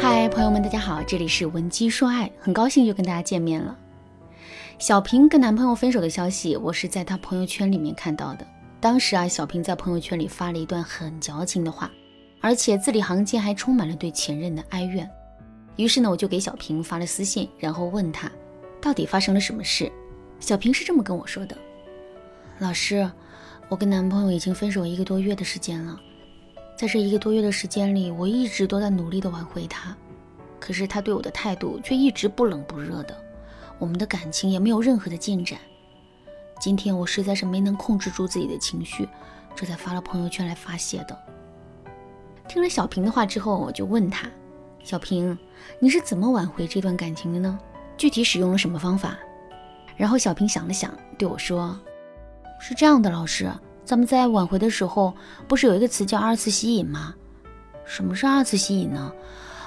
[0.00, 3.76] 嗨，朋友们，大家好，这里是文姬说爱，很高兴又跟大家见面了。
[4.78, 8.46] 小平跟男朋友分手的消息，我是在她朋友圈里面看到的。
[8.80, 11.90] 当时啊，小平在朋友圈里发了一段很矫情的话，
[12.40, 15.08] 而且字里行间还充满了对前任的哀怨。
[15.74, 18.30] 于是呢，我就给小平发了私信，然后问他
[18.80, 19.90] 到底发生了什么事。
[20.38, 21.58] 小平是这么跟我说的
[22.60, 23.10] ：“老师，
[23.68, 26.00] 我跟男朋友已经分手一个多月的时间了。”
[26.78, 29.96] 在这一个多月的时间里，我一直都在努力的挽回他，
[30.60, 33.20] 可是他对我的态度却一直不冷不热的，
[33.80, 35.58] 我们的感情也没有任何的进展。
[36.60, 39.08] 今天我实在是没能控制住自己的情绪，
[39.56, 41.18] 这才发了朋友圈来发泄的。
[42.46, 44.30] 听了小平的话之后，我就问他
[44.84, 45.36] ：“小平，
[45.80, 47.58] 你是怎么挽回这段感情的呢？
[47.96, 49.18] 具体使用了什么方法？”
[49.98, 51.76] 然后小平想了想，对我说
[52.60, 53.50] ：“是这样的，老师。”
[53.88, 55.14] 咱们在挽回的时候，
[55.46, 57.14] 不是有一个词叫二次吸引吗？
[57.86, 59.10] 什么是二次吸引呢？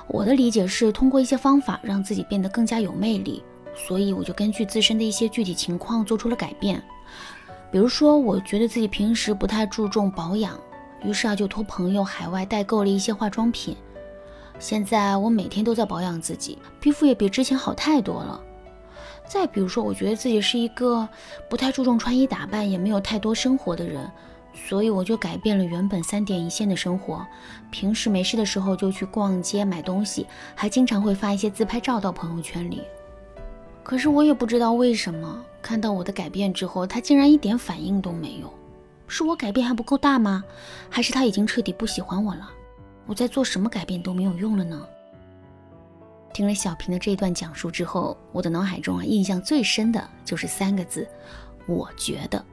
[0.06, 6.80] 我的理解是通过一些方法让自己变得更加有魅力，所以我就根据自身的一些具体情况做出了改变。
[7.72, 10.56] 比如说，我觉得自己平时不太注重保养，
[11.04, 13.76] 于是啊就托朋友海外代购了一些化妆品。
[14.60, 18.40] 现在我每天都在保养自己，皮肤也比之前好太多了。
[19.32, 21.08] 再比如说，我觉得自己是一个
[21.50, 24.12] 不太注重穿衣打扮，也没有太多生活的人，
[24.54, 27.26] 所以我就改变了原本三点一线的生活。
[27.72, 32.82] 平时没事的时候就去逛街买东西，还经常会发一些自拍照到朋友圈里。
[33.84, 38.54] 可是我也不知道为什么，看到我的改变之后，他竟然一点反应都没有。
[39.08, 40.44] 是我改变还不够大吗？
[40.90, 42.52] 还是他已经彻底不喜欢我了？
[43.06, 44.86] 我在做什么改变都没有用了呢？
[46.34, 51.08] 听了小平的这一段讲述之后，我的脑海中啊，印象最深的就是三个字：
[51.68, 52.44] 我觉得。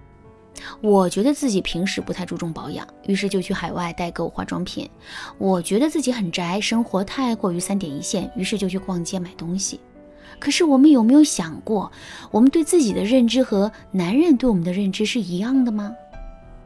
[0.80, 4.90] 我觉得自己平时不太注重保养，于是就去海外代购化妆品。
[5.38, 9.78] 我觉得自己很宅，生活太过于三点一线，于是就去逛街买东西。
[10.40, 11.90] 可是我们有没有想过，
[12.32, 15.94] 我们对自己的认知和男人对我们的认知是一样的吗？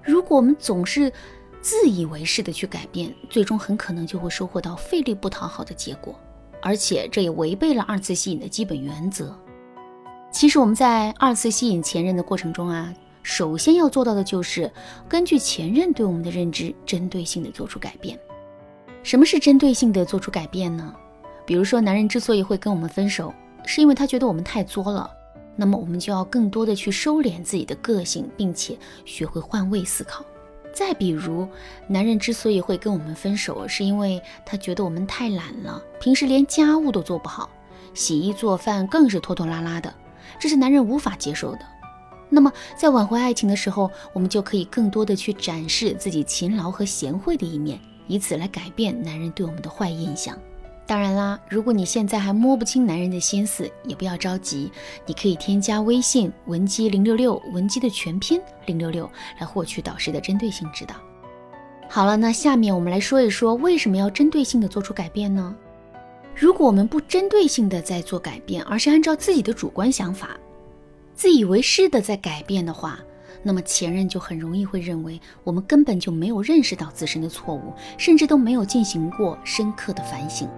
[0.03, 1.13] 如果我们总是
[1.61, 6.19] 自以为是的去改变，最终很可能就会收获到费力不讨好的结果。
[6.63, 9.37] 而且这也违背了二次吸引的基本原则。
[10.31, 14.71] 其实我们在二次吸引前任的过程中啊，首先要做到的就是
[15.07, 18.19] 根据前任对我们的认知，针对性的做出改变。
[19.03, 20.95] 什么是针对性的做出改变呢？
[21.45, 23.35] 比如说，男人之所以会跟我们分手，
[23.67, 25.11] 是因为他觉得我们太作了，
[25.57, 30.25] 那么我们就要更多的去收敛自己的个性，并且学会换位思考。
[30.73, 31.47] 再比如，
[31.87, 37.49] 男人之所以会跟我们分手，是因为他觉得我们太懒了，平时连家务都做不好，
[37.95, 39.93] 洗衣做饭更是拖拖拉拉的，
[40.41, 41.61] 这是男人无法接受的。
[42.29, 50.37] 那么，在挽回爱情的时候，我们就可以更多的去展示自己勤劳和贤惠的一面，以此来改变男人对我们的坏印象。
[50.85, 54.71] 当然啦，如果你现在还摸不清男人的心思，也不要着急，
[55.07, 60.97] 你可以添加微信文姬零六六，文姬的全拼零六六，来获取导师的针对性指导。
[61.89, 65.55] 好了，那下面我们来说一说为什么要针对性的做出改变呢？
[66.35, 70.31] 如果我们不针对性的在做改变，而是按照自己的主观想法，
[71.15, 72.99] 自以为是的在改变的话，
[73.43, 80.49] 那么前任就很容易会认为我们根本就没有认识到自身的错误，甚至都没有进行过深刻的反省。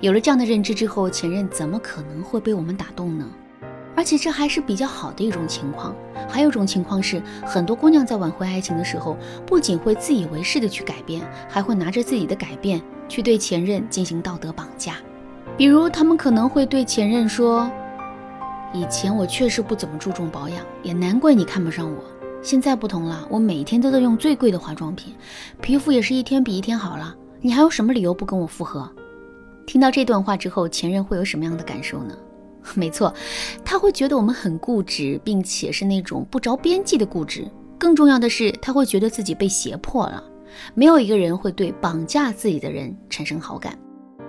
[0.00, 3.28] 有了这样的认知之后，前任怎么可能会被我们打动呢？
[3.94, 5.94] 而且这还是比较好的一种情况。
[6.26, 12.80] 还有一种情况是，很多姑娘在挽回爱情的时候，不仅会自以为是的去改变，还会拿着自己的改变
[13.10, 14.94] 去对前任进行道德绑架。
[15.58, 17.70] 比如，他们可能会对前任说
[18.72, 22.02] ：“以前我确实不怎么注重保养，也难怪你看不上我。
[22.40, 25.14] 现在不同了，我每天都在用最贵的化妆品，
[25.60, 27.14] 皮肤也是一天比一天好了。
[27.42, 28.90] 你还有什么理由不跟我复合？”
[29.70, 32.12] 听到这段话之后，前任会有什么样的感受呢？
[32.74, 33.14] 没错，
[33.64, 37.48] 他会觉得我们很固执，并且是那种不着边际的固执。
[37.78, 40.24] 更重要的是，他会觉得自己被胁迫了。
[40.74, 43.78] 没有一个人会对绑架自己的人产生好感，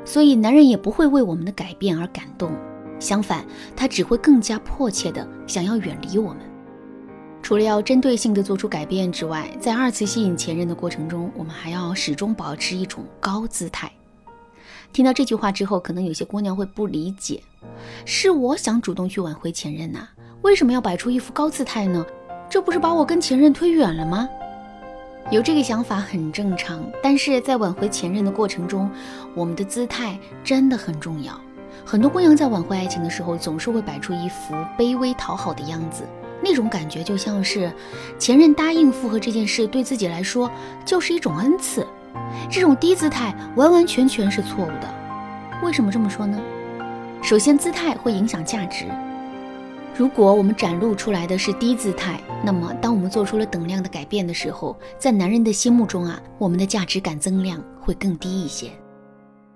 [0.06, 2.52] 所以男人也不会为我们的改变而感动。
[3.00, 3.44] 相反，
[3.76, 6.42] 他只会更加迫切的想要远离我们。
[7.42, 13.92] 除了要针对性的做出改变之外，在二次吸引前任的过程中，我们还要始终保持一种高姿态。
[14.94, 17.42] 听到这句话之后，可能有些姑娘会不理解，
[18.06, 20.08] 是我想主动去挽回前任呐，
[20.42, 22.06] 为什么要摆出一副高姿态呢？
[22.50, 24.28] 这不是把我跟前任推远了吗？
[25.30, 28.90] 有这个想法很正常，但是在挽回前任的过程中，
[29.34, 31.40] 我们的姿态真的很重要。
[31.86, 36.04] 很多姑娘在挽回爱情的时候，总是会摆出一副卑微讨好的样子，
[36.44, 37.72] 那种感觉就像是
[38.20, 40.52] 前任答应复合这件事，对自己来说
[40.84, 41.88] 就是一种恩赐。
[42.50, 44.94] 这种低姿态完完全全是错误的。
[45.64, 46.40] 为什么这么说呢？
[47.22, 48.86] 首先，姿态会影响价值。
[49.96, 58.72] 如果我们展露出来的是低姿态，那么当我们做出了等量的改变的时候，在男人的心目中啊，我们的价值感增量会更低一些。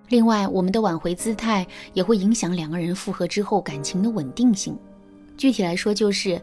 [0.10, 4.78] 另外，我们的挽回姿态也会影响两个人复合之后感情的稳定性。
[5.36, 6.40] 具体来说，就是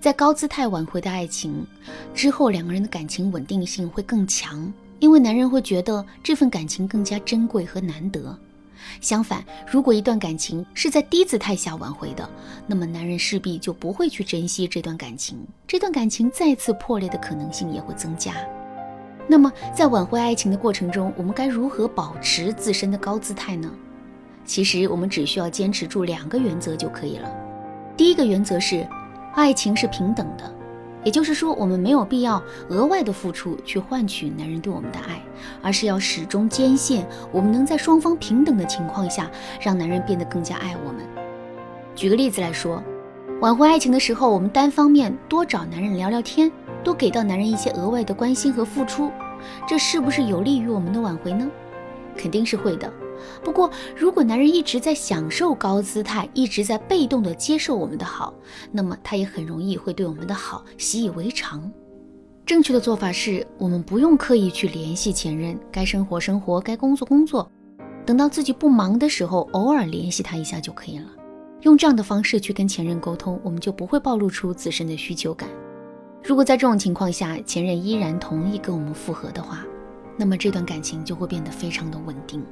[0.00, 1.64] 在高姿态挽回的爱情
[2.12, 8.36] 之后，两个人的感情稳定性会更强，因为男人会觉得这份感情更加珍贵和难得。
[9.00, 12.28] 相反，如果一段感情是在低姿态下挽回的，
[12.66, 18.34] 那么男人势必就不会去珍惜这段感情，这段感情再次破裂的可能性也会增加。
[19.26, 23.70] 那么，在挽回爱情的过程中，我们该如何保持自身的高姿态呢？
[24.44, 27.34] 其实，我们只需要坚持住两个原则就可以了。
[27.96, 28.86] 第一个原则是，
[29.34, 30.54] 爱情是平等的。
[31.04, 35.22] 也就是说，我们没有必要额外的付出去换取男人对我们的爱，
[35.62, 39.30] 而是要始终坚信，我们能在双方平等的情况下，
[39.60, 41.04] 让男人变得更加爱我们。
[41.94, 42.82] 举个例子来说，
[43.40, 46.50] 挽回爱情的时候，我们单方面多找男人聊聊天，
[46.82, 49.10] 多给到男人一些额外的关心和付出，
[49.68, 51.46] 这是不是有利于我们的挽回呢？
[52.16, 52.90] 肯定是会的。
[53.42, 58.32] 不过，如果男人一直在享受高姿态，一直在被动的接受我们的好，
[58.72, 61.70] 那么他也很容易会对我们的好习以为常。
[62.46, 67.50] 正确的做法是，我们不用刻意去联系前任，该生活生活，该工作工作，
[68.04, 71.06] 等到自己不忙的时候，偶尔联系他一下就可以了。
[71.62, 75.48] 用这样的方式去跟前任沟通，我们就不会暴露出自身的需求感。
[76.22, 79.64] 如果在这种情况下，前任依然同意跟我们复合的话，
[80.18, 82.44] 那么这段感情就会变得非常的稳定。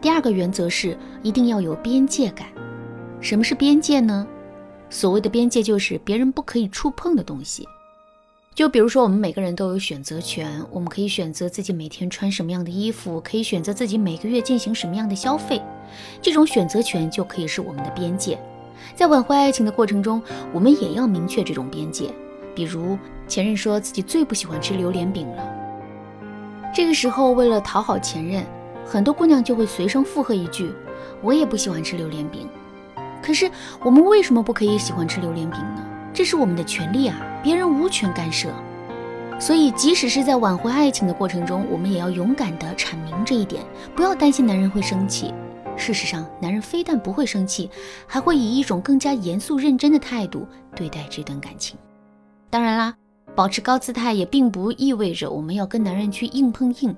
[0.00, 2.46] 第二个原则是一定要有边界感。
[3.20, 4.26] 什么是边界呢？
[4.88, 7.66] 所谓的边界就是别人不可以触碰的东西。
[8.54, 15.60] 就比如说，我们每个人都有选择权，我们可以选择自己每天穿什么样的衣服，可以选择自己每个月进行什么样的消费。
[16.22, 18.38] 这种选择权就可以是我们的边界。
[18.94, 20.22] 在挽回爱情的过程中，
[20.52, 22.10] 我们也要明确这种边界。
[22.54, 22.96] 比如，
[23.28, 25.52] 前任说自己最不喜欢吃榴莲饼了，
[26.74, 28.42] 这个时候为了讨好前任。
[28.86, 30.72] 很多姑娘就会随声附和一句
[31.20, 32.48] ：“我也不喜欢吃榴莲饼。”
[33.20, 33.50] 可是
[33.82, 35.84] 我们为什么不可以喜欢吃榴莲饼呢？
[36.14, 38.48] 这是我们的权利啊，别人无权干涉。
[39.38, 43.62] 所以，即使是在挽回爱情的过程中，我们也要勇敢地阐明这一点，
[43.94, 45.34] 不要担心男人会生气。
[45.76, 47.68] 事实上，男人非但不会生气，
[48.06, 51.76] 还会以一种更加严肃认真的态度对待这段感情。
[52.48, 52.94] 当然啦，
[53.34, 56.96] 保持高姿态也并不意味着我们要跟男人去硬碰硬。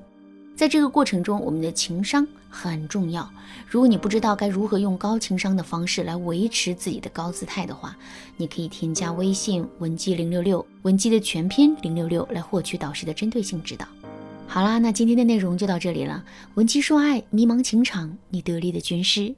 [0.59, 3.31] 在这个过程中，我们的情商很重要。
[3.69, 7.97] 如果你不知道该如何用高情商的方式来维持自己的高姿态的话，
[8.37, 13.87] 你可以添加微信文姬零六六，文姬的全拼零六六，来获取导师的针对性指导。
[14.49, 16.25] 好啦，那今天的内容就到这里了。
[16.57, 19.37] 文姬说爱，迷茫情场，你得力的军师。